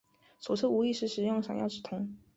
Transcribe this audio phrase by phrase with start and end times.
[0.39, 2.17] 首次无意识使用闪耀之瞳。